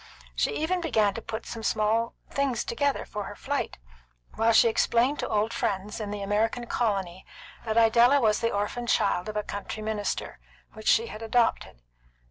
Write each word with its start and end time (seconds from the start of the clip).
She 0.35 0.55
even 0.57 0.81
began 0.81 1.13
to 1.13 1.21
put 1.21 1.45
some 1.45 1.59
little 1.61 2.15
things 2.31 2.63
together 2.65 3.05
for 3.05 3.25
her 3.25 3.35
flight, 3.35 3.77
while 4.33 4.51
she 4.51 4.67
explained 4.67 5.19
to 5.19 5.27
old 5.29 5.53
friends 5.53 5.99
in 5.99 6.09
the 6.09 6.23
American 6.23 6.65
colony 6.65 7.23
that 7.65 7.77
Idella 7.77 8.19
was 8.19 8.39
the 8.39 8.49
orphan 8.51 8.87
child 8.87 9.29
of 9.29 9.37
a 9.37 9.43
country 9.43 9.83
minister, 9.83 10.39
which 10.73 10.87
she 10.87 11.05
had 11.05 11.21
adopted. 11.21 11.83